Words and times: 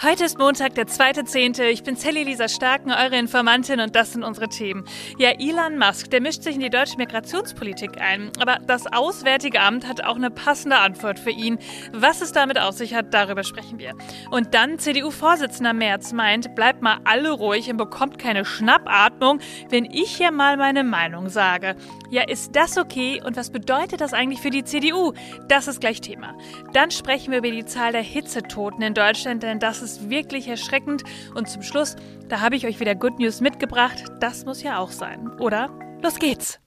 Heute 0.00 0.22
ist 0.22 0.38
Montag, 0.38 0.76
der 0.76 0.86
2.10. 0.86 1.60
Ich 1.64 1.82
bin 1.82 1.96
Sally 1.96 2.22
Lisa 2.22 2.46
Starken, 2.46 2.92
eure 2.92 3.18
Informantin 3.18 3.80
und 3.80 3.96
das 3.96 4.12
sind 4.12 4.22
unsere 4.22 4.48
Themen. 4.48 4.84
Ja, 5.18 5.30
Elon 5.30 5.76
Musk, 5.76 6.08
der 6.12 6.20
mischt 6.20 6.44
sich 6.44 6.54
in 6.54 6.60
die 6.60 6.70
deutsche 6.70 6.98
Migrationspolitik 6.98 8.00
ein. 8.00 8.30
Aber 8.38 8.60
das 8.64 8.86
Auswärtige 8.86 9.60
Amt 9.60 9.88
hat 9.88 10.04
auch 10.04 10.14
eine 10.14 10.30
passende 10.30 10.78
Antwort 10.78 11.18
für 11.18 11.32
ihn. 11.32 11.58
Was 11.92 12.20
es 12.20 12.30
damit 12.30 12.60
auf 12.60 12.76
sich 12.76 12.94
hat, 12.94 13.12
darüber 13.12 13.42
sprechen 13.42 13.80
wir. 13.80 13.96
Und 14.30 14.54
dann 14.54 14.78
CDU-Vorsitzender 14.78 15.72
Merz 15.72 16.12
meint, 16.12 16.54
bleibt 16.54 16.80
mal 16.80 16.98
alle 17.02 17.32
ruhig 17.32 17.68
und 17.68 17.76
bekommt 17.76 18.20
keine 18.20 18.44
Schnappatmung, 18.44 19.40
wenn 19.68 19.84
ich 19.84 20.16
hier 20.16 20.30
mal 20.30 20.56
meine 20.56 20.84
Meinung 20.84 21.28
sage. 21.28 21.74
Ja, 22.08 22.22
ist 22.22 22.54
das 22.54 22.78
okay 22.78 23.20
und 23.26 23.36
was 23.36 23.50
bedeutet 23.50 24.00
das 24.00 24.12
eigentlich 24.12 24.40
für 24.40 24.50
die 24.50 24.62
CDU? 24.62 25.12
Das 25.48 25.66
ist 25.66 25.80
gleich 25.80 26.00
Thema. 26.00 26.36
Dann 26.72 26.92
sprechen 26.92 27.32
wir 27.32 27.38
über 27.38 27.50
die 27.50 27.64
Zahl 27.64 27.90
der 27.90 28.02
Hitzetoten 28.02 28.80
in 28.82 28.94
Deutschland, 28.94 29.42
denn 29.42 29.58
das 29.58 29.82
ist 29.82 29.87
ist 29.92 30.10
wirklich 30.10 30.48
erschreckend. 30.48 31.02
Und 31.34 31.48
zum 31.48 31.62
Schluss, 31.62 31.96
da 32.28 32.40
habe 32.40 32.56
ich 32.56 32.66
euch 32.66 32.80
wieder 32.80 32.94
Good 32.94 33.18
News 33.18 33.40
mitgebracht. 33.40 34.04
Das 34.20 34.44
muss 34.44 34.62
ja 34.62 34.78
auch 34.78 34.90
sein, 34.90 35.28
oder? 35.38 35.70
Los 36.02 36.18
geht's! 36.18 36.60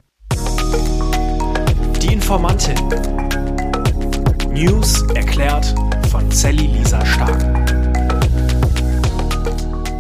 Die 2.02 2.14
Informantin. 2.14 2.76
News 4.50 5.04
erklärt 5.16 5.74
von 6.10 6.30
Sally 6.32 6.68
Lisa 6.68 7.06
Stark. 7.06 7.51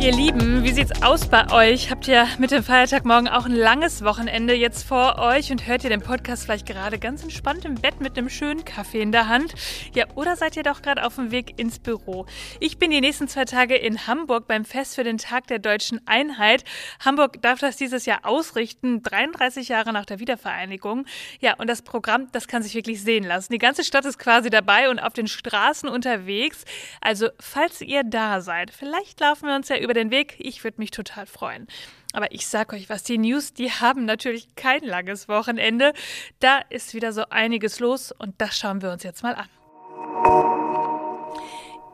Ihr 0.01 0.13
Lieben, 0.13 0.63
wie 0.63 0.71
sieht's 0.71 1.03
aus 1.03 1.27
bei 1.27 1.51
euch? 1.51 1.91
Habt 1.91 2.07
ihr 2.07 2.25
mit 2.39 2.49
dem 2.49 2.63
Feiertagmorgen 2.63 3.27
auch 3.27 3.45
ein 3.45 3.51
langes 3.51 4.03
Wochenende 4.03 4.55
jetzt 4.55 4.81
vor 4.81 5.19
euch 5.19 5.51
und 5.51 5.67
hört 5.67 5.83
ihr 5.83 5.91
den 5.91 6.01
Podcast 6.01 6.45
vielleicht 6.45 6.65
gerade 6.65 6.97
ganz 6.97 7.21
entspannt 7.21 7.65
im 7.65 7.75
Bett 7.75 8.01
mit 8.01 8.17
einem 8.17 8.27
schönen 8.27 8.65
Kaffee 8.65 9.03
in 9.03 9.11
der 9.11 9.27
Hand? 9.27 9.53
Ja, 9.93 10.05
oder 10.15 10.35
seid 10.35 10.57
ihr 10.57 10.63
doch 10.63 10.81
gerade 10.81 11.05
auf 11.05 11.17
dem 11.17 11.29
Weg 11.29 11.59
ins 11.59 11.77
Büro? 11.77 12.25
Ich 12.59 12.79
bin 12.79 12.89
die 12.89 12.99
nächsten 12.99 13.27
zwei 13.27 13.45
Tage 13.45 13.75
in 13.75 14.07
Hamburg 14.07 14.47
beim 14.47 14.65
Fest 14.65 14.95
für 14.95 15.03
den 15.03 15.19
Tag 15.19 15.45
der 15.45 15.59
deutschen 15.59 16.01
Einheit. 16.07 16.63
Hamburg 17.05 17.39
darf 17.43 17.59
das 17.59 17.77
dieses 17.77 18.07
Jahr 18.07 18.21
ausrichten, 18.23 19.04
33 19.04 19.67
Jahre 19.67 19.93
nach 19.93 20.05
der 20.05 20.20
Wiedervereinigung. 20.20 21.05
Ja, 21.41 21.54
und 21.59 21.70
das 21.70 21.83
Programm, 21.83 22.27
das 22.31 22.48
kann 22.48 22.63
sich 22.63 22.73
wirklich 22.73 23.04
sehen 23.04 23.23
lassen. 23.23 23.54
Die 23.54 23.59
ganze 23.59 23.83
Stadt 23.83 24.05
ist 24.05 24.17
quasi 24.17 24.49
dabei 24.49 24.89
und 24.89 24.98
auf 24.98 25.13
den 25.13 25.27
Straßen 25.27 25.87
unterwegs. 25.87 26.65
Also, 27.01 27.29
falls 27.39 27.81
ihr 27.81 28.01
da 28.04 28.41
seid, 28.41 28.71
vielleicht 28.71 29.20
laufen 29.20 29.45
wir 29.45 29.55
uns 29.55 29.70
ja 29.70 29.77
über 29.77 29.90
über 29.91 29.93
den 29.93 30.11
Weg. 30.11 30.35
Ich 30.39 30.63
würde 30.63 30.79
mich 30.79 30.91
total 30.91 31.25
freuen. 31.25 31.67
Aber 32.13 32.31
ich 32.31 32.47
sag 32.47 32.71
euch 32.71 32.89
was, 32.89 33.03
die 33.03 33.17
News, 33.17 33.53
die 33.53 33.71
haben 33.71 34.05
natürlich 34.05 34.55
kein 34.55 34.83
langes 34.83 35.27
Wochenende. 35.27 35.93
Da 36.39 36.59
ist 36.70 36.93
wieder 36.93 37.11
so 37.11 37.25
einiges 37.29 37.79
los 37.79 38.11
und 38.11 38.39
das 38.39 38.57
schauen 38.57 38.81
wir 38.81 38.91
uns 38.91 39.03
jetzt 39.03 39.21
mal 39.21 39.35
an. 39.35 39.60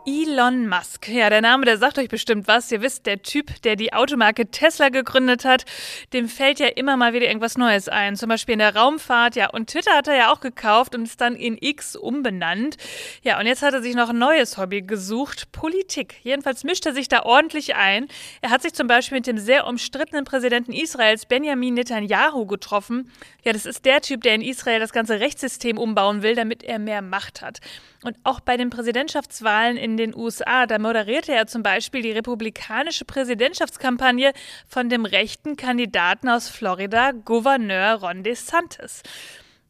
Elon 0.10 0.70
Musk. 0.70 1.10
Ja, 1.10 1.30
der 1.30 1.42
Name, 1.42 1.66
der 1.66 1.78
sagt 1.78 2.00
euch 2.00 2.08
bestimmt 2.08 2.48
was. 2.48 2.72
Ihr 2.72 2.82
wisst, 2.82 3.06
der 3.08 3.22
Typ, 3.24 3.62
der 3.64 3.76
die 3.76 3.92
Automarke 3.92 4.50
Tesla 4.50 4.88
gegründet 4.88 5.44
hat, 5.44 5.66
dem 6.14 6.30
fällt 6.30 6.60
ja 6.60 6.68
immer 6.68 6.96
mal 6.96 7.12
wieder 7.12 7.28
irgendwas 7.28 7.58
Neues 7.58 7.90
ein. 7.90 8.16
Zum 8.16 8.30
Beispiel 8.30 8.54
in 8.54 8.60
der 8.60 8.74
Raumfahrt, 8.74 9.36
ja. 9.36 9.50
Und 9.50 9.70
Twitter 9.70 9.92
hat 9.92 10.08
er 10.08 10.16
ja 10.16 10.32
auch 10.32 10.40
gekauft 10.40 10.96
und 10.96 11.04
ist 11.04 11.20
dann 11.20 11.36
in 11.36 11.58
X 11.60 11.98
umbenannt. 11.98 12.78
Ja, 13.22 13.38
und 13.38 13.48
jetzt 13.48 13.62
hat 13.62 13.74
er 13.74 13.82
sich 13.82 13.96
noch 13.96 14.08
ein 14.08 14.18
neues 14.18 14.58
Hobby 14.58 14.82
gesucht. 14.82 15.52
Politik. 15.52 16.16
Jedenfalls 16.24 16.64
mischt 16.64 16.86
er 16.86 16.94
sich 16.94 17.10
da 17.10 17.24
ordentlich 17.24 17.76
ein. 17.76 18.08
Er 18.40 18.52
hat 18.52 18.62
sich 18.62 18.72
zum 18.72 18.88
Beispiel 18.88 19.18
mit 19.18 19.28
dem 19.28 19.38
sehr 19.38 19.68
umstrittenen 19.68 20.24
Präsidenten 20.24 20.72
Israels, 20.72 21.26
Benjamin 21.26 21.74
Netanyahu, 21.74 22.46
getroffen. 22.46 23.12
Ja, 23.44 23.52
das 23.52 23.66
ist 23.66 23.84
der 23.84 24.00
Typ, 24.00 24.22
der 24.22 24.36
in 24.36 24.42
Israel 24.42 24.80
das 24.80 24.94
ganze 24.94 25.20
Rechtssystem 25.20 25.78
umbauen 25.78 26.24
will, 26.24 26.36
damit 26.36 26.64
er 26.64 26.80
mehr 26.80 27.02
Macht 27.02 27.42
hat. 27.42 27.60
Und 28.04 28.16
auch 28.24 28.40
bei 28.40 28.58
den 28.58 28.70
Präsidentschaftswahlen 28.70 29.76
in 29.76 29.98
den 29.98 30.16
USA, 30.16 30.68
da 30.68 30.78
moderierte 30.78 31.34
er 31.34 31.48
zum 31.48 31.64
Beispiel 31.64 32.02
die 32.02 32.12
republikanische 32.12 33.06
Präsidentschaftskampagne 33.06 34.34
von 34.68 34.90
dem 34.90 35.06
rechten 35.06 35.56
Kandidaten 35.56 36.30
aus 36.30 36.48
Florida, 36.50 37.12
Gouverneur 37.12 37.96
Ron 37.96 38.24
DeSantis. 38.24 39.02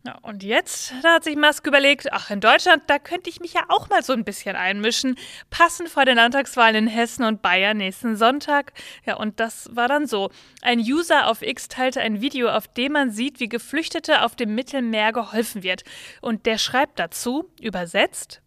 Ja, 0.07 0.17
und 0.21 0.41
jetzt, 0.41 0.93
da 1.03 1.15
hat 1.15 1.25
sich 1.25 1.35
Musk 1.35 1.67
überlegt, 1.67 2.13
ach, 2.13 2.29
in 2.29 2.39
Deutschland, 2.39 2.81
da 2.87 2.97
könnte 2.97 3.29
ich 3.29 3.41
mich 3.41 3.51
ja 3.51 3.65
auch 3.67 3.89
mal 3.89 4.03
so 4.03 4.13
ein 4.13 4.23
bisschen 4.23 4.55
einmischen, 4.55 5.17
passend 5.49 5.89
vor 5.89 6.05
den 6.05 6.15
Landtagswahlen 6.15 6.75
in 6.77 6.87
Hessen 6.87 7.25
und 7.25 7.41
Bayern 7.41 7.75
nächsten 7.75 8.15
Sonntag. 8.15 8.71
Ja, 9.05 9.17
und 9.17 9.41
das 9.41 9.69
war 9.75 9.89
dann 9.89 10.07
so. 10.07 10.29
Ein 10.61 10.79
User 10.79 11.27
auf 11.27 11.41
X 11.41 11.67
teilte 11.67 11.99
ein 11.99 12.21
Video, 12.21 12.47
auf 12.47 12.69
dem 12.69 12.93
man 12.93 13.11
sieht, 13.11 13.41
wie 13.41 13.49
Geflüchtete 13.49 14.23
auf 14.23 14.37
dem 14.37 14.55
Mittelmeer 14.55 15.11
geholfen 15.11 15.61
wird. 15.61 15.83
Und 16.21 16.45
der 16.45 16.57
schreibt 16.57 16.99
dazu, 16.99 17.51
übersetzt, 17.59 18.41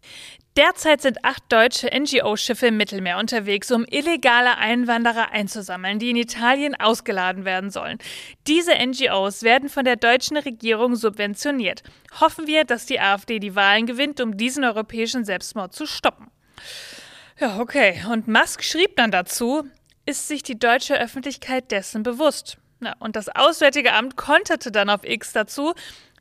Derzeit 0.57 1.01
sind 1.01 1.23
acht 1.23 1.43
deutsche 1.47 1.87
NGO-Schiffe 1.87 2.67
im 2.67 2.75
Mittelmeer 2.75 3.19
unterwegs, 3.19 3.71
um 3.71 3.85
illegale 3.89 4.57
Einwanderer 4.57 5.31
einzusammeln, 5.31 5.97
die 5.97 6.09
in 6.09 6.17
Italien 6.17 6.75
ausgeladen 6.75 7.45
werden 7.45 7.69
sollen. 7.69 7.99
Diese 8.47 8.73
NGOs 8.73 9.43
werden 9.43 9.69
von 9.69 9.85
der 9.85 9.95
deutschen 9.95 10.35
Regierung 10.35 10.97
subventioniert. 10.97 11.83
Hoffen 12.19 12.47
wir, 12.47 12.65
dass 12.65 12.85
die 12.85 12.99
AfD 12.99 13.39
die 13.39 13.55
Wahlen 13.55 13.85
gewinnt, 13.85 14.19
um 14.19 14.35
diesen 14.35 14.65
europäischen 14.65 15.23
Selbstmord 15.23 15.73
zu 15.73 15.85
stoppen. 15.85 16.29
Ja, 17.39 17.59
okay. 17.59 18.03
Und 18.09 18.27
Musk 18.27 18.61
schrieb 18.61 18.97
dann 18.97 19.11
dazu, 19.11 19.63
ist 20.05 20.27
sich 20.27 20.43
die 20.43 20.59
deutsche 20.59 20.99
Öffentlichkeit 20.99 21.71
dessen 21.71 22.03
bewusst. 22.03 22.57
Ja, 22.81 22.95
und 22.99 23.15
das 23.15 23.29
Auswärtige 23.29 23.93
Amt 23.93 24.17
konterte 24.17 24.69
dann 24.71 24.89
auf 24.89 25.05
X 25.05 25.31
dazu, 25.31 25.73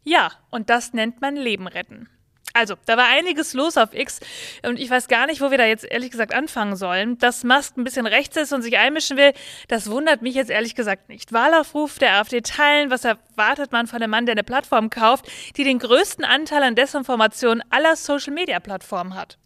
ja, 0.04 0.30
und 0.50 0.70
das 0.70 0.92
nennt 0.92 1.20
man 1.20 1.34
Leben 1.34 1.66
retten. 1.66 2.08
Also, 2.52 2.74
da 2.86 2.96
war 2.96 3.06
einiges 3.06 3.54
los 3.54 3.76
auf 3.76 3.94
X 3.94 4.20
und 4.62 4.78
ich 4.78 4.90
weiß 4.90 5.08
gar 5.08 5.26
nicht, 5.26 5.40
wo 5.40 5.50
wir 5.50 5.58
da 5.58 5.66
jetzt 5.66 5.84
ehrlich 5.84 6.10
gesagt 6.10 6.34
anfangen 6.34 6.76
sollen. 6.76 7.18
Dass 7.18 7.44
Musk 7.44 7.76
ein 7.76 7.84
bisschen 7.84 8.06
rechts 8.06 8.36
ist 8.36 8.52
und 8.52 8.62
sich 8.62 8.76
einmischen 8.78 9.16
will, 9.16 9.32
das 9.68 9.90
wundert 9.90 10.22
mich 10.22 10.34
jetzt 10.34 10.50
ehrlich 10.50 10.74
gesagt 10.74 11.08
nicht. 11.08 11.32
Wahlaufruf 11.32 11.98
der 11.98 12.14
AfD 12.14 12.40
teilen, 12.40 12.90
was 12.90 13.04
erwartet 13.04 13.72
man 13.72 13.86
von 13.86 14.02
einem 14.02 14.10
Mann, 14.10 14.26
der 14.26 14.34
eine 14.34 14.44
Plattform 14.44 14.90
kauft, 14.90 15.26
die 15.56 15.64
den 15.64 15.78
größten 15.78 16.24
Anteil 16.24 16.62
an 16.62 16.74
Desinformation 16.74 17.62
aller 17.70 17.96
Social-Media-Plattformen 17.96 19.14
hat. 19.14 19.38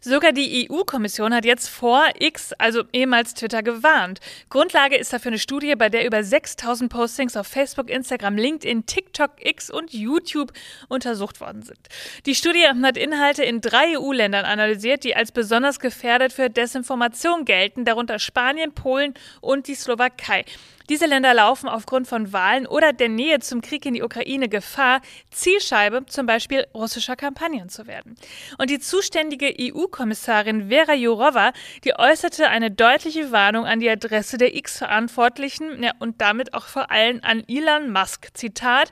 Sogar 0.00 0.32
die 0.32 0.68
EU-Kommission 0.70 1.34
hat 1.34 1.44
jetzt 1.44 1.68
vor 1.68 2.04
X, 2.18 2.52
also 2.54 2.84
ehemals 2.92 3.34
Twitter, 3.34 3.62
gewarnt. 3.62 4.20
Grundlage 4.48 4.96
ist 4.96 5.12
dafür 5.12 5.30
eine 5.30 5.38
Studie, 5.38 5.74
bei 5.76 5.88
der 5.88 6.06
über 6.06 6.22
6000 6.22 6.90
Postings 6.90 7.36
auf 7.36 7.46
Facebook, 7.46 7.90
Instagram, 7.90 8.36
LinkedIn, 8.36 8.86
TikTok, 8.86 9.32
X 9.38 9.70
und 9.70 9.92
YouTube 9.92 10.52
untersucht 10.88 11.40
worden 11.40 11.62
sind. 11.62 11.78
Die 12.26 12.34
Studie 12.34 12.49
Studie 12.50 12.66
hat 12.66 12.96
Inhalte 12.96 13.44
in 13.44 13.60
drei 13.60 13.96
EU-Ländern 13.96 14.44
analysiert, 14.44 15.04
die 15.04 15.14
als 15.14 15.30
besonders 15.30 15.78
gefährdet 15.78 16.32
für 16.32 16.50
Desinformation 16.50 17.44
gelten, 17.44 17.84
darunter 17.84 18.18
Spanien, 18.18 18.72
Polen 18.72 19.14
und 19.40 19.68
die 19.68 19.76
Slowakei. 19.76 20.44
Diese 20.88 21.06
Länder 21.06 21.32
laufen 21.32 21.68
aufgrund 21.68 22.08
von 22.08 22.32
Wahlen 22.32 22.66
oder 22.66 22.92
der 22.92 23.08
Nähe 23.08 23.38
zum 23.38 23.60
Krieg 23.60 23.86
in 23.86 23.94
die 23.94 24.02
Ukraine 24.02 24.48
Gefahr, 24.48 25.00
Zielscheibe 25.30 26.06
zum 26.06 26.26
Beispiel 26.26 26.66
russischer 26.74 27.14
Kampagnen 27.14 27.68
zu 27.68 27.86
werden. 27.86 28.16
Und 28.58 28.68
die 28.68 28.80
zuständige 28.80 29.54
EU-Kommissarin 29.56 30.70
Vera 30.70 30.94
Jourova, 30.94 31.52
die 31.84 31.96
äußerte 31.96 32.48
eine 32.48 32.72
deutliche 32.72 33.30
Warnung 33.30 33.64
an 33.64 33.78
die 33.78 33.88
Adresse 33.88 34.38
der 34.38 34.56
X-Verantwortlichen 34.56 35.84
ja, 35.84 35.92
und 36.00 36.20
damit 36.20 36.52
auch 36.52 36.66
vor 36.66 36.90
allem 36.90 37.20
an 37.22 37.44
Elon 37.46 37.92
Musk. 37.92 38.30
Zitat, 38.34 38.90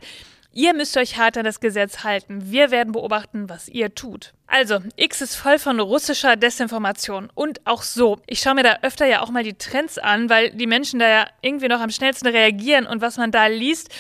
Ihr 0.59 0.75
müsst 0.75 0.97
euch 0.97 1.17
hart 1.17 1.37
an 1.37 1.45
das 1.45 1.61
Gesetz 1.61 2.03
halten. 2.03 2.51
Wir 2.51 2.73
werden 2.73 2.93
beobachten, 2.93 3.49
was 3.49 3.69
ihr 3.69 3.95
tut. 3.95 4.35
Also, 4.51 4.81
X 4.97 5.21
ist 5.21 5.37
voll 5.37 5.59
von 5.59 5.79
russischer 5.79 6.35
Desinformation. 6.35 7.29
Und 7.35 7.67
auch 7.67 7.83
so. 7.83 8.19
Ich 8.27 8.41
schaue 8.41 8.55
mir 8.55 8.63
da 8.63 8.79
öfter 8.81 9.05
ja 9.05 9.21
auch 9.21 9.29
mal 9.29 9.45
die 9.45 9.53
Trends 9.53 9.99
an, 9.99 10.31
weil 10.31 10.51
die 10.53 10.67
Menschen 10.67 10.99
da 10.99 11.09
ja 11.09 11.27
irgendwie 11.43 11.69
noch 11.69 11.81
am 11.81 11.91
schnellsten 11.91 12.27
reagieren. 12.29 12.87
Und 12.87 13.03
was 13.03 13.19
man 13.19 13.31
da 13.31 13.47
liest, 13.47 13.91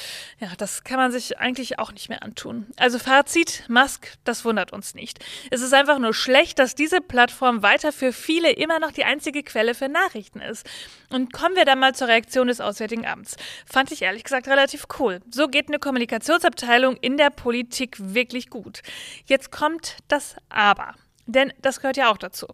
ja, 0.40 0.48
das 0.56 0.84
kann 0.84 0.96
man 0.96 1.12
sich 1.12 1.38
eigentlich 1.38 1.78
auch 1.78 1.92
nicht 1.92 2.08
mehr 2.08 2.22
antun. 2.22 2.66
Also 2.76 2.98
Fazit, 2.98 3.64
Musk, 3.68 4.16
das 4.24 4.46
wundert 4.46 4.72
uns 4.72 4.94
nicht. 4.94 5.22
Es 5.50 5.60
ist 5.60 5.74
einfach 5.74 5.98
nur 5.98 6.14
schlecht, 6.14 6.58
dass 6.58 6.74
diese 6.74 7.02
Plattform 7.02 7.62
weiter 7.62 7.92
für 7.92 8.14
viele 8.14 8.50
immer 8.50 8.78
noch 8.78 8.92
die 8.92 9.04
einzige 9.04 9.42
Quelle 9.42 9.74
für 9.74 9.90
Nachrichten 9.90 10.40
ist. 10.40 10.66
Und 11.10 11.30
kommen 11.32 11.56
wir 11.56 11.66
dann 11.66 11.78
mal 11.78 11.94
zur 11.94 12.08
Reaktion 12.08 12.48
des 12.48 12.62
Auswärtigen 12.62 13.06
Amts. 13.06 13.36
Fand 13.66 13.92
ich 13.92 14.00
ehrlich 14.00 14.24
gesagt 14.24 14.48
relativ 14.48 14.86
cool. 14.98 15.20
So 15.30 15.48
geht 15.48 15.68
eine 15.68 15.78
Kommunikationsabteilung 15.78 16.96
in 16.96 17.18
der 17.18 17.28
Politik 17.28 17.96
wirklich 17.98 18.48
gut. 18.48 18.80
Jetzt 19.26 19.50
kommt 19.50 19.96
das 20.08 20.36
aber. 20.48 20.94
Denn 21.28 21.52
das 21.60 21.80
gehört 21.80 21.98
ja 21.98 22.10
auch 22.10 22.16
dazu. 22.16 22.46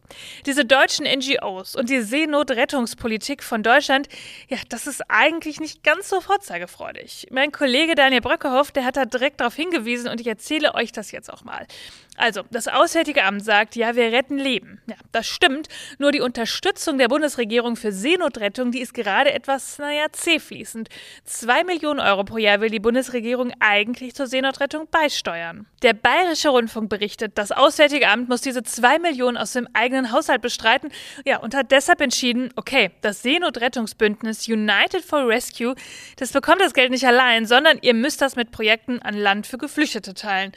Diese 0.46 0.64
deutschen 0.64 1.06
NGOs 1.06 1.76
und 1.76 1.88
die 1.88 2.00
Seenotrettungspolitik 2.00 3.44
von 3.44 3.62
Deutschland, 3.62 4.08
ja, 4.48 4.58
das 4.68 4.88
ist 4.88 5.00
eigentlich 5.08 5.60
nicht 5.60 5.84
ganz 5.84 6.08
so 6.08 6.20
vorzeigefreudig. 6.20 7.28
Mein 7.30 7.52
Kollege 7.52 7.94
Daniel 7.94 8.20
Bröckehoff, 8.20 8.72
der 8.72 8.84
hat 8.84 8.96
da 8.96 9.04
direkt 9.04 9.40
darauf 9.40 9.54
hingewiesen 9.54 10.10
und 10.10 10.20
ich 10.20 10.26
erzähle 10.26 10.74
euch 10.74 10.90
das 10.90 11.12
jetzt 11.12 11.32
auch 11.32 11.44
mal. 11.44 11.68
Also, 12.16 12.42
das 12.50 12.68
Auswärtige 12.68 13.24
Amt 13.24 13.44
sagt, 13.44 13.74
ja, 13.74 13.96
wir 13.96 14.12
retten 14.12 14.38
Leben. 14.38 14.80
Ja, 14.86 14.94
das 15.10 15.26
stimmt. 15.26 15.68
Nur 15.98 16.12
die 16.12 16.20
Unterstützung 16.20 16.96
der 16.98 17.08
Bundesregierung 17.08 17.76
für 17.76 17.90
Seenotrettung, 17.90 18.70
die 18.70 18.80
ist 18.80 18.94
gerade 18.94 19.32
etwas, 19.32 19.78
naja, 19.78 20.06
zähfließend. 20.12 20.88
Zwei 21.24 21.64
Millionen 21.64 21.98
Euro 22.00 22.24
pro 22.24 22.38
Jahr 22.38 22.60
will 22.60 22.70
die 22.70 22.78
Bundesregierung 22.78 23.52
eigentlich 23.58 24.14
zur 24.14 24.26
Seenotrettung 24.26 24.86
beisteuern. 24.90 25.66
Der 25.82 25.92
Bayerische 25.92 26.50
Rundfunk 26.50 26.88
berichtet, 26.88 27.32
das 27.36 27.50
Auswärtige 27.50 28.08
Amt 28.08 28.28
muss 28.28 28.42
diese 28.42 28.62
zwei 28.62 28.98
Millionen 28.98 29.36
aus 29.36 29.52
dem 29.52 29.68
eigenen 29.72 30.12
Haushalt 30.12 30.40
bestreiten. 30.40 30.90
Ja, 31.24 31.38
und 31.38 31.54
hat 31.54 31.72
deshalb 31.72 32.00
entschieden, 32.00 32.50
okay, 32.54 32.92
das 33.00 33.22
Seenotrettungsbündnis 33.22 34.46
United 34.48 35.04
for 35.04 35.26
Rescue, 35.26 35.74
das 36.16 36.32
bekommt 36.32 36.60
das 36.60 36.74
Geld 36.74 36.90
nicht 36.90 37.06
allein, 37.06 37.46
sondern 37.46 37.78
ihr 37.82 37.94
müsst 37.94 38.22
das 38.22 38.36
mit 38.36 38.52
Projekten 38.52 39.02
an 39.02 39.14
Land 39.14 39.46
für 39.46 39.58
Geflüchtete 39.58 40.14
teilen. 40.14 40.52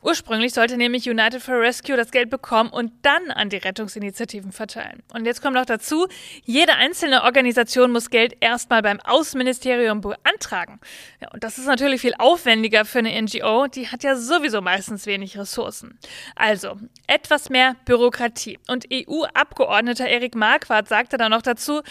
Ursprünglich 0.00 0.54
sollte 0.54 0.76
nämlich 0.76 1.08
United 1.08 1.42
for 1.42 1.60
Rescue 1.60 1.96
das 1.96 2.12
Geld 2.12 2.30
bekommen 2.30 2.70
und 2.70 2.92
dann 3.02 3.30
an 3.32 3.50
die 3.50 3.56
Rettungsinitiativen 3.56 4.52
verteilen. 4.52 5.02
Und 5.12 5.26
jetzt 5.26 5.42
kommt 5.42 5.54
noch 5.54 5.66
dazu, 5.66 6.06
jede 6.44 6.74
einzelne 6.74 7.24
Organisation 7.24 7.90
muss 7.90 8.08
Geld 8.08 8.36
erstmal 8.40 8.80
beim 8.80 9.00
Außenministerium 9.00 10.00
beantragen. 10.00 10.78
Ja, 11.20 11.28
und 11.32 11.42
das 11.42 11.58
ist 11.58 11.66
natürlich 11.66 12.00
viel 12.00 12.14
aufwendiger 12.16 12.84
für 12.84 13.00
eine 13.00 13.20
NGO, 13.20 13.66
die 13.66 13.88
hat 13.88 14.04
ja 14.04 14.14
sowieso 14.14 14.60
meistens 14.60 15.06
wenig 15.06 15.36
Ressourcen. 15.36 15.98
Also, 16.36 16.78
etwas 17.08 17.50
mehr 17.50 17.74
Bürokratie. 17.84 18.58
Und 18.68 18.86
EU-Abgeordneter 18.92 20.06
Erik 20.06 20.36
Marquardt 20.36 20.88
sagte 20.88 21.16
dann 21.16 21.32
noch 21.32 21.42
dazu, 21.42 21.82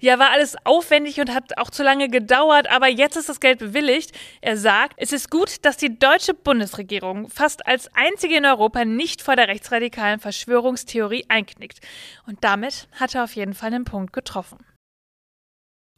ja, 0.00 0.18
war 0.18 0.30
alles 0.30 0.56
aufwendig 0.64 1.20
und 1.20 1.34
hat 1.34 1.58
auch 1.58 1.70
zu 1.70 1.82
lange 1.82 2.08
gedauert, 2.08 2.70
aber 2.70 2.88
jetzt 2.88 3.16
ist 3.16 3.28
das 3.28 3.40
Geld 3.40 3.58
bewilligt. 3.58 4.12
Er 4.40 4.56
sagt, 4.56 4.94
es 4.98 5.12
ist 5.12 5.30
gut, 5.30 5.64
dass 5.64 5.76
die 5.76 5.98
deutsche 5.98 6.34
Bundesregierung 6.34 7.28
fast 7.28 7.55
fast 7.56 7.66
als 7.66 7.88
einzige 7.94 8.36
in 8.36 8.44
Europa 8.44 8.84
nicht 8.84 9.22
vor 9.22 9.36
der 9.36 9.48
rechtsradikalen 9.48 10.20
Verschwörungstheorie 10.20 11.24
einknickt. 11.28 11.80
Und 12.26 12.38
damit 12.42 12.88
hat 12.92 13.14
er 13.14 13.24
auf 13.24 13.34
jeden 13.34 13.54
Fall 13.54 13.72
einen 13.72 13.84
Punkt 13.84 14.12
getroffen. 14.12 14.58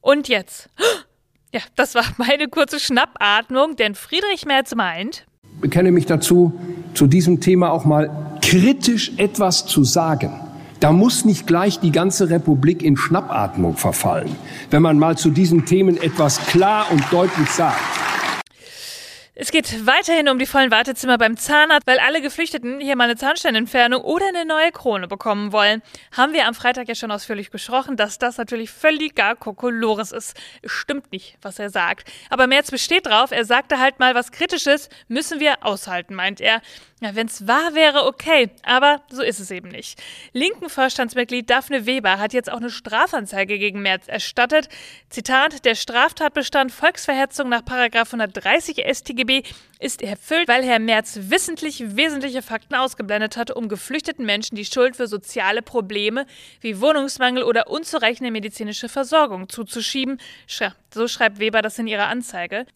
Und 0.01 0.29
jetzt. 0.29 0.71
Ja, 1.51 1.63
das 1.77 1.95
war 1.95 2.05
meine 2.19 2.49
kurze 2.49 2.79
Schnappatmung, 2.79 3.75
denn 3.75 3.95
Friedrich 3.95 4.45
Merz 4.45 4.75
meint. 4.75 5.25
Ich 5.55 5.61
bekenne 5.63 5.93
mich 5.93 6.05
dazu, 6.05 6.53
zu 6.93 7.07
diesem 7.07 7.41
Thema 7.41 7.73
auch 7.73 7.87
mal 7.87 8.39
kritisch 8.43 9.13
etwas 9.17 9.65
zu 9.65 9.83
sagen. 9.83 10.39
Da 10.79 10.93
muss 10.93 11.25
nicht 11.25 11.47
gleich 11.47 11.81
die 11.81 11.91
ganze 11.91 12.29
Republik 12.29 12.83
in 12.83 12.99
Schnappatmung 12.99 13.79
verfallen, 13.79 14.37
wenn 14.71 14.83
man 14.83 14.99
mal 14.99 15.17
zu 15.17 15.31
diesen 15.31 15.65
Themen 15.65 15.97
etwas 15.97 16.39
klar 16.49 16.85
und 16.93 17.03
deutlich 17.11 17.49
sagt. 17.49 17.81
Es 19.41 19.53
geht 19.53 19.87
weiterhin 19.87 20.29
um 20.29 20.41
die 20.41 20.47
vollen 20.47 20.73
Wartezimmer 20.73 21.17
beim 21.17 21.37
Zahnarzt, 21.37 21.87
weil 21.87 22.01
alle 22.01 22.21
Geflüchteten 22.21 22.81
hier 22.81 22.97
mal 22.97 23.05
eine 23.05 23.15
Zahnsteinentfernung 23.15 24.03
oder 24.03 24.27
eine 24.27 24.45
neue 24.45 24.73
Krone 24.73 25.07
bekommen 25.07 25.53
wollen. 25.53 25.81
Haben 26.11 26.33
wir 26.33 26.49
am 26.49 26.55
Freitag 26.55 26.89
ja 26.89 26.97
schon 26.97 27.13
ausführlich 27.13 27.53
besprochen, 27.53 27.97
dass 27.97 28.19
das 28.19 28.37
natürlich 28.37 28.69
völlig 28.69 29.15
gar 29.15 29.37
Kokolores 29.37 30.11
ist. 30.11 30.37
Stimmt 30.65 31.13
nicht, 31.13 31.39
was 31.41 31.61
er 31.61 31.71
sagt. 31.71 32.11
Aber 32.31 32.49
Merz 32.49 32.73
besteht 32.73 33.07
drauf, 33.07 33.31
er 33.31 33.45
sagte 33.45 33.79
halt 33.79 34.01
mal 34.01 34.17
was 34.17 34.33
Kritisches, 34.33 34.89
müssen 35.07 35.39
wir 35.39 35.65
aushalten, 35.65 36.17
meint 36.17 36.41
er. 36.41 36.61
Ja, 37.01 37.15
wenn 37.15 37.29
es 37.29 37.47
wahr 37.47 37.75
wäre, 37.75 38.07
okay, 38.07 38.51
aber 38.65 39.03
so 39.09 39.23
ist 39.23 39.39
es 39.39 39.53
eben 39.53 39.69
nicht. 39.69 40.03
Linken 40.33 40.69
Vorstandsmitglied 40.69 41.49
Daphne 41.49 41.87
Weber 41.87 42.19
hat 42.19 42.33
jetzt 42.33 42.51
auch 42.51 42.57
eine 42.57 42.71
Strafanzeige 42.71 43.57
gegen 43.57 43.83
Merz 43.83 44.09
erstattet. 44.09 44.69
Zitat: 45.09 45.65
Der 45.65 45.77
Straftatbestand 45.77 46.73
Volksverhetzung 46.73 47.51
nach 47.51 47.63
130 47.65 48.85
StGB 48.93 49.45
ist 49.79 50.03
erfüllt, 50.03 50.49
weil 50.49 50.65
Herr 50.65 50.81
Merz 50.81 51.21
wissentlich 51.23 51.95
wesentliche 51.97 52.43
Fakten 52.43 52.75
ausgeblendet 52.75 53.37
hatte, 53.37 53.55
um 53.55 53.69
geflüchteten 53.69 54.27
Menschen 54.27 54.57
die 54.57 54.65
Schuld 54.65 54.97
für 54.97 55.07
soziale 55.07 55.63
Probleme 55.63 56.27
wie 56.61 56.81
Wohnungsmangel 56.81 57.45
oder 57.45 57.71
unzureichende 57.71 58.33
medizinische 58.33 58.89
Versorgung 58.89 59.49
zuzuschieben. 59.49 60.21
So 60.93 61.07
schreibt 61.07 61.39
Weber 61.39 61.63
das 61.63 61.79
in 61.79 61.87
ihrer 61.87 62.09
Anzeige. 62.09 62.67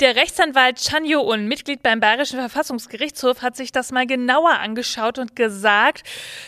Der 0.00 0.16
Rechtsanwalt 0.16 0.78
Chan 0.78 1.04
Yo-un, 1.04 1.46
Mitglied 1.46 1.82
beim 1.82 2.00
Bayerischen 2.00 2.40
Verfassungsgerichtshof, 2.40 3.42
hat 3.42 3.56
sich 3.56 3.67
das 3.72 3.92
mal 3.92 4.06
genauer 4.06 4.58
angeschaut 4.58 5.18
und 5.18 5.36
gesagt, 5.36 6.02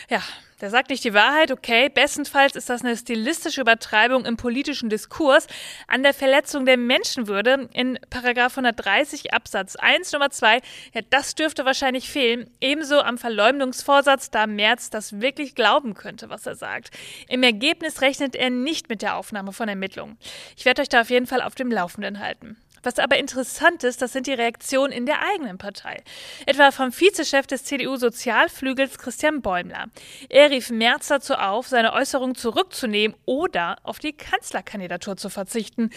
ja, 0.09 0.21
der 0.61 0.69
sagt 0.69 0.91
nicht 0.91 1.03
die 1.03 1.15
Wahrheit, 1.15 1.51
okay. 1.51 1.89
Bestenfalls 1.89 2.55
ist 2.55 2.69
das 2.69 2.83
eine 2.83 2.95
stilistische 2.95 3.61
Übertreibung 3.61 4.25
im 4.25 4.37
politischen 4.37 4.89
Diskurs 4.89 5.47
an 5.87 6.03
der 6.03 6.13
Verletzung 6.13 6.67
der 6.67 6.77
Menschenwürde 6.77 7.67
in 7.73 7.97
Paragraph 8.11 8.57
130 8.57 9.33
Absatz 9.33 9.75
1 9.75 10.11
Nummer 10.11 10.29
2. 10.29 10.61
Ja, 10.93 11.01
das 11.09 11.33
dürfte 11.33 11.65
wahrscheinlich 11.65 12.09
fehlen. 12.09 12.47
Ebenso 12.61 12.99
am 13.01 13.17
Verleumdungsvorsatz, 13.17 14.29
da 14.29 14.45
Merz 14.45 14.91
das 14.91 15.19
wirklich 15.19 15.55
glauben 15.55 15.95
könnte, 15.95 16.29
was 16.29 16.45
er 16.45 16.55
sagt. 16.55 16.91
Im 17.27 17.41
Ergebnis 17.41 18.01
rechnet 18.01 18.35
er 18.35 18.51
nicht 18.51 18.87
mit 18.87 19.01
der 19.01 19.15
Aufnahme 19.15 19.53
von 19.53 19.67
Ermittlungen. 19.67 20.17
Ich 20.55 20.65
werde 20.65 20.83
euch 20.83 20.89
da 20.89 21.01
auf 21.01 21.09
jeden 21.09 21.25
Fall 21.25 21.41
auf 21.41 21.55
dem 21.55 21.71
Laufenden 21.71 22.19
halten. 22.19 22.55
Was 22.83 22.97
aber 22.99 23.17
interessant 23.17 23.83
ist, 23.83 24.01
das 24.01 24.13
sind 24.13 24.27
die 24.27 24.33
Reaktionen 24.33 24.91
in 24.91 25.05
der 25.05 25.21
eigenen 25.21 25.57
Partei. 25.57 26.03
Etwa 26.45 26.71
vom 26.71 26.91
Vizechef 26.91 27.45
des 27.45 27.63
CDU-Sozialflügels 27.65 28.97
Christian 28.97 29.41
Bäumler. 29.41 29.87
Er 30.29 30.49
rief 30.49 30.69
Merz 30.69 31.07
dazu 31.07 31.35
auf, 31.35 31.67
seine 31.67 31.93
Äußerung 31.93 32.35
zurückzunehmen 32.35 33.15
oder 33.25 33.77
auf 33.83 33.99
die 33.99 34.13
Kanzlerkandidatur 34.13 35.17
zu 35.17 35.29
verzichten. 35.29 35.91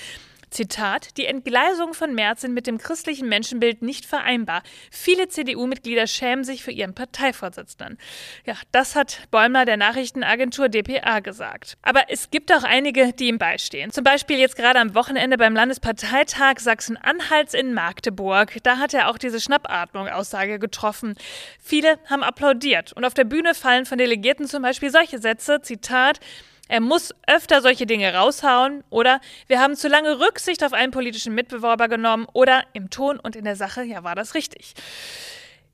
Zitat, 0.55 1.17
die 1.17 1.27
Entgleisungen 1.27 1.95
von 1.95 2.15
Merz 2.15 2.43
sind 2.43 2.55
mit 2.55 2.69
dem 2.69 2.79
christlichen 2.79 3.29
Menschenbild 3.29 3.83
nicht 3.83 4.07
vereinbar. 4.07 4.63
Viele 4.91 5.29
CDU-Mitglieder 5.29 6.07
schämen 6.07 6.45
sich 6.45 6.63
für 6.63 6.71
ihren 6.71 6.95
Parteivorsitzenden. 6.95 7.99
Ja, 8.47 8.55
das 8.71 8.95
hat 8.95 9.27
Bäumler 9.33 9.65
der 9.65 9.77
Nachrichtenagentur 9.77 10.69
dpa 10.69 11.19
gesagt. 11.21 11.77
Aber 11.83 12.05
es 12.09 12.31
gibt 12.31 12.53
auch 12.53 12.63
einige, 12.63 13.13
die 13.13 13.29
ihm 13.29 13.39
beistehen. 13.39 13.91
Zum 13.91 14.05
Beispiel 14.05 14.39
jetzt 14.39 14.57
gerade 14.57 14.79
am 14.79 14.95
Wochenende 14.95 15.37
beim 15.37 15.57
Landesparteitag 15.57 16.61
Sachsen-Anhalts 16.61 17.55
in 17.55 17.75
Magdeburg. 17.75 18.57
Da 18.63 18.79
hat 18.79 18.95
er 18.95 19.11
auch 19.11 19.19
diese 19.19 19.41
Schnappatmung-Aussage 19.41 20.61
getroffen. 20.61 21.17
Viele 21.61 21.99
haben 22.09 22.23
applaudiert 22.23 22.93
und 22.93 23.05
auf 23.05 23.15
der 23.15 23.25
Bühne 23.25 23.55
fallen 23.55 23.87
von 23.87 23.99
Delegierten 23.99 24.47
zum 24.47 24.63
Beispiel 24.63 24.91
solche 24.91 25.19
Sätze, 25.19 25.61
Zitat, 25.63 26.21
er 26.69 26.81
muss 26.81 27.15
öfter 27.27 27.61
solche 27.61 27.87
Dinge 27.87 28.15
raushauen 28.15 28.85
oder 28.91 29.21
wir 29.47 29.61
haben 29.61 29.77
zu 29.77 29.89
lange 29.89 30.19
Rücksicht 30.21 30.65
auf 30.65 30.73
einen 30.73 30.93
politischen 30.93 31.35
Mitbewerber 31.35 31.89
genommen 31.89 32.27
oder 32.33 32.65
im 32.73 32.91
Ton 32.91 33.19
und 33.21 33.37
in 33.37 33.45
der 33.45 33.57
Sache, 33.57 33.83
ja, 33.83 34.03
war 34.03 34.15
das 34.15 34.35
richtig. 34.35 34.75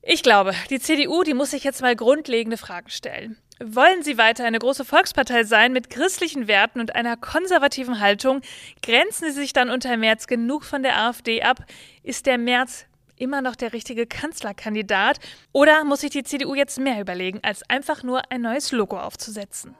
Ich 0.03 0.23
glaube, 0.23 0.53
die 0.69 0.79
CDU, 0.79 1.23
die 1.23 1.35
muss 1.35 1.51
sich 1.51 1.63
jetzt 1.63 1.81
mal 1.81 1.95
grundlegende 1.95 2.57
Fragen 2.57 2.89
stellen. 2.89 3.37
Wollen 3.63 4.01
sie 4.01 4.17
weiter 4.17 4.43
eine 4.43 4.57
große 4.57 4.83
Volkspartei 4.83 5.43
sein 5.43 5.71
mit 5.71 5.91
christlichen 5.91 6.47
Werten 6.47 6.79
und 6.79 6.95
einer 6.95 7.15
konservativen 7.15 7.99
Haltung? 7.99 8.41
Grenzen 8.81 9.25
sie 9.25 9.39
sich 9.39 9.53
dann 9.53 9.69
unter 9.69 9.95
März 9.97 10.25
genug 10.25 10.63
von 10.63 10.81
der 10.81 10.97
AfD 10.97 11.43
ab? 11.43 11.63
Ist 12.01 12.25
der 12.25 12.39
März 12.39 12.87
immer 13.17 13.41
noch 13.41 13.55
der 13.55 13.73
richtige 13.73 14.07
Kanzlerkandidat? 14.07 15.19
Oder 15.51 15.83
muss 15.83 16.01
sich 16.01 16.09
die 16.09 16.23
CDU 16.23 16.55
jetzt 16.55 16.79
mehr 16.79 16.99
überlegen, 16.99 17.39
als 17.43 17.61
einfach 17.69 18.01
nur 18.01 18.23
ein 18.31 18.41
neues 18.41 18.71
Logo 18.71 18.99
aufzusetzen? 18.99 19.75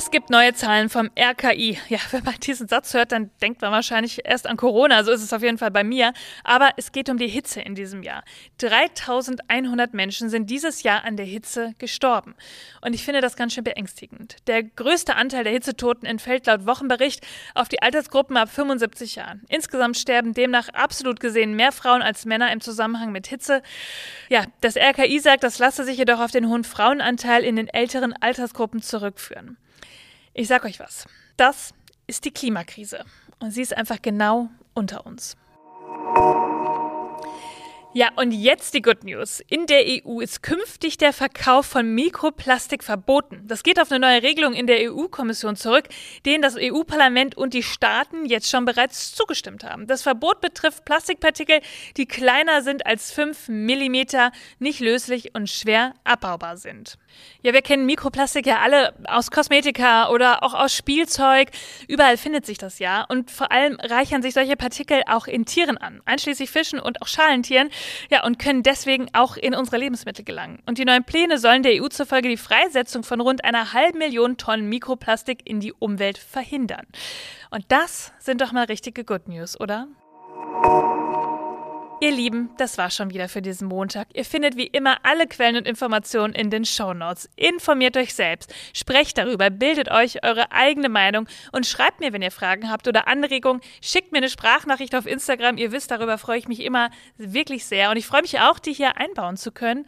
Es 0.00 0.10
gibt 0.10 0.30
neue 0.30 0.54
Zahlen 0.54 0.88
vom 0.88 1.10
RKI. 1.14 1.76
Ja, 1.90 1.98
wenn 2.12 2.24
man 2.24 2.36
diesen 2.36 2.68
Satz 2.68 2.94
hört, 2.94 3.12
dann 3.12 3.30
denkt 3.42 3.60
man 3.60 3.70
wahrscheinlich 3.70 4.24
erst 4.24 4.46
an 4.46 4.56
Corona. 4.56 5.04
So 5.04 5.12
ist 5.12 5.22
es 5.22 5.34
auf 5.34 5.42
jeden 5.42 5.58
Fall 5.58 5.70
bei 5.70 5.84
mir. 5.84 6.14
Aber 6.42 6.70
es 6.78 6.92
geht 6.92 7.10
um 7.10 7.18
die 7.18 7.28
Hitze 7.28 7.60
in 7.60 7.74
diesem 7.74 8.02
Jahr. 8.02 8.24
3100 8.62 9.92
Menschen 9.92 10.30
sind 10.30 10.48
dieses 10.48 10.84
Jahr 10.84 11.04
an 11.04 11.18
der 11.18 11.26
Hitze 11.26 11.74
gestorben. 11.76 12.34
Und 12.80 12.94
ich 12.94 13.04
finde 13.04 13.20
das 13.20 13.36
ganz 13.36 13.52
schön 13.52 13.62
beängstigend. 13.62 14.36
Der 14.46 14.62
größte 14.62 15.16
Anteil 15.16 15.44
der 15.44 15.52
Hitzetoten 15.52 16.08
entfällt 16.08 16.46
laut 16.46 16.64
Wochenbericht 16.64 17.26
auf 17.54 17.68
die 17.68 17.82
Altersgruppen 17.82 18.38
ab 18.38 18.48
75 18.48 19.16
Jahren. 19.16 19.42
Insgesamt 19.50 19.98
sterben 19.98 20.32
demnach 20.32 20.70
absolut 20.70 21.20
gesehen 21.20 21.56
mehr 21.56 21.72
Frauen 21.72 22.00
als 22.00 22.24
Männer 22.24 22.50
im 22.52 22.62
Zusammenhang 22.62 23.12
mit 23.12 23.26
Hitze. 23.26 23.60
Ja, 24.30 24.46
das 24.62 24.78
RKI 24.78 25.18
sagt, 25.18 25.44
das 25.44 25.58
lasse 25.58 25.84
sich 25.84 25.98
jedoch 25.98 26.20
auf 26.20 26.30
den 26.30 26.48
hohen 26.48 26.64
Frauenanteil 26.64 27.44
in 27.44 27.56
den 27.56 27.68
älteren 27.68 28.14
Altersgruppen 28.14 28.80
zurückführen. 28.80 29.58
Ich 30.40 30.48
sag 30.48 30.64
euch 30.64 30.80
was. 30.80 31.06
Das 31.36 31.74
ist 32.06 32.24
die 32.24 32.30
Klimakrise. 32.30 33.04
Und 33.40 33.50
sie 33.50 33.60
ist 33.60 33.76
einfach 33.76 34.00
genau 34.00 34.48
unter 34.72 35.04
uns. 35.04 35.36
Ja, 37.92 38.10
und 38.14 38.30
jetzt 38.30 38.74
die 38.74 38.82
Good 38.82 39.02
News. 39.02 39.42
In 39.48 39.66
der 39.66 39.82
EU 39.84 40.20
ist 40.20 40.44
künftig 40.44 40.96
der 40.96 41.12
Verkauf 41.12 41.66
von 41.66 41.92
Mikroplastik 41.92 42.84
verboten. 42.84 43.42
Das 43.48 43.64
geht 43.64 43.80
auf 43.80 43.90
eine 43.90 43.98
neue 43.98 44.22
Regelung 44.22 44.52
in 44.52 44.68
der 44.68 44.92
EU-Kommission 44.92 45.56
zurück, 45.56 45.88
denen 46.24 46.40
das 46.40 46.54
EU-Parlament 46.56 47.36
und 47.36 47.52
die 47.52 47.64
Staaten 47.64 48.26
jetzt 48.26 48.48
schon 48.48 48.64
bereits 48.64 49.12
zugestimmt 49.16 49.64
haben. 49.64 49.88
Das 49.88 50.02
Verbot 50.02 50.40
betrifft 50.40 50.84
Plastikpartikel, 50.84 51.62
die 51.96 52.06
kleiner 52.06 52.62
sind 52.62 52.86
als 52.86 53.10
5 53.10 53.48
mm, 53.48 53.96
nicht 54.60 54.78
löslich 54.78 55.34
und 55.34 55.50
schwer 55.50 55.94
abbaubar 56.04 56.58
sind. 56.58 56.96
Ja, 57.42 57.52
wir 57.52 57.62
kennen 57.62 57.86
Mikroplastik 57.86 58.46
ja 58.46 58.60
alle 58.60 58.94
aus 59.08 59.32
Kosmetika 59.32 60.10
oder 60.10 60.44
auch 60.44 60.54
aus 60.54 60.76
Spielzeug. 60.76 61.50
Überall 61.88 62.16
findet 62.16 62.46
sich 62.46 62.58
das 62.58 62.78
ja. 62.78 63.04
Und 63.08 63.32
vor 63.32 63.50
allem 63.50 63.78
reichern 63.80 64.22
sich 64.22 64.34
solche 64.34 64.54
Partikel 64.54 65.02
auch 65.08 65.26
in 65.26 65.44
Tieren 65.44 65.76
an, 65.76 66.02
einschließlich 66.04 66.50
Fischen 66.50 66.78
und 66.78 67.02
auch 67.02 67.08
Schalentieren. 67.08 67.68
Ja, 68.10 68.24
und 68.24 68.38
können 68.38 68.62
deswegen 68.62 69.08
auch 69.12 69.36
in 69.36 69.54
unsere 69.54 69.78
Lebensmittel 69.78 70.24
gelangen. 70.24 70.62
Und 70.66 70.78
die 70.78 70.84
neuen 70.84 71.04
Pläne 71.04 71.38
sollen 71.38 71.62
der 71.62 71.82
EU 71.82 71.88
zufolge 71.88 72.28
die 72.28 72.36
Freisetzung 72.36 73.02
von 73.02 73.20
rund 73.20 73.44
einer 73.44 73.72
halben 73.72 73.98
Million 73.98 74.36
Tonnen 74.36 74.68
Mikroplastik 74.68 75.48
in 75.48 75.60
die 75.60 75.72
Umwelt 75.72 76.18
verhindern. 76.18 76.86
Und 77.50 77.64
das 77.68 78.12
sind 78.18 78.40
doch 78.40 78.52
mal 78.52 78.64
richtige 78.64 79.04
Good 79.04 79.28
News, 79.28 79.58
oder? 79.60 79.88
Ihr 82.02 82.12
Lieben, 82.12 82.48
das 82.56 82.78
war 82.78 82.88
schon 82.88 83.10
wieder 83.10 83.28
für 83.28 83.42
diesen 83.42 83.68
Montag. 83.68 84.08
Ihr 84.14 84.24
findet 84.24 84.56
wie 84.56 84.66
immer 84.66 84.96
alle 85.02 85.26
Quellen 85.26 85.56
und 85.56 85.68
Informationen 85.68 86.32
in 86.32 86.48
den 86.48 86.64
Show 86.64 86.94
Notes. 86.94 87.28
Informiert 87.36 87.94
euch 87.98 88.14
selbst, 88.14 88.54
sprecht 88.72 89.18
darüber, 89.18 89.50
bildet 89.50 89.90
euch 89.90 90.24
eure 90.24 90.50
eigene 90.50 90.88
Meinung 90.88 91.28
und 91.52 91.66
schreibt 91.66 92.00
mir, 92.00 92.14
wenn 92.14 92.22
ihr 92.22 92.30
Fragen 92.30 92.70
habt 92.70 92.88
oder 92.88 93.06
Anregungen. 93.06 93.60
Schickt 93.82 94.12
mir 94.12 94.18
eine 94.18 94.30
Sprachnachricht 94.30 94.94
auf 94.94 95.04
Instagram. 95.04 95.58
Ihr 95.58 95.72
wisst, 95.72 95.90
darüber 95.90 96.16
freue 96.16 96.38
ich 96.38 96.48
mich 96.48 96.60
immer 96.60 96.88
wirklich 97.18 97.66
sehr 97.66 97.90
und 97.90 97.98
ich 97.98 98.06
freue 98.06 98.22
mich 98.22 98.40
auch, 98.40 98.58
die 98.58 98.72
hier 98.72 98.96
einbauen 98.96 99.36
zu 99.36 99.52
können. 99.52 99.84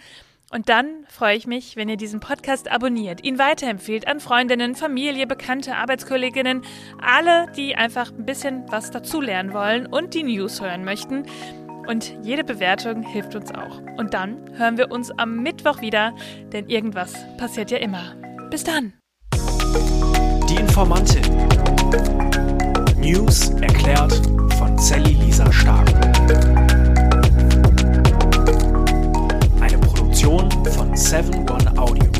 Und 0.53 0.69
dann 0.69 1.07
freue 1.09 1.35
ich 1.35 1.47
mich, 1.47 1.77
wenn 1.77 1.89
ihr 1.89 1.97
diesen 1.97 2.21
Podcast 2.21 2.71
abonniert, 2.71 3.25
ihn 3.25 3.39
weiterempfehlt 3.39 4.07
an 4.07 4.21
Freundinnen, 4.21 4.75
Familie, 4.75 5.27
Bekannte, 5.27 5.77
Arbeitskolleginnen, 5.77 6.61
alle, 7.01 7.51
die 7.57 7.75
einfach 7.75 8.11
ein 8.11 8.27
bisschen 8.27 8.71
was 8.71 8.91
dazulernen 8.91 9.55
wollen 9.55 9.87
und 9.87 10.13
die 10.13 10.25
News 10.25 10.61
hören 10.61 10.85
möchten. 10.85 11.25
Und 11.87 12.17
jede 12.23 12.45
Bewertung 12.45 13.03
hilft 13.03 13.35
uns 13.35 13.51
auch. 13.53 13.81
Und 13.97 14.15
dann 14.15 14.39
hören 14.57 14.79
wir 14.79 14.91
uns 14.91 15.11
am 15.11 15.43
Mittwoch 15.43 15.81
wieder, 15.81 16.15
denn 16.53 16.69
irgendwas 16.69 17.13
passiert 17.39 17.71
ja 17.71 17.79
immer. 17.79 18.15
Bis 18.51 18.65
dann. 18.65 18.93
Die 20.49 20.57
Informantin. 20.57 21.23
News 22.99 23.51
erklärt 23.61 24.15
von 24.59 24.79
Sally 24.79 25.15
Lisa 25.15 25.53
Stark. 25.53 25.89
Eine 29.61 29.79
Produktion 29.79 30.51
von 30.67 30.97
7 30.97 31.49
One 31.51 31.79
Audio. 31.79 32.12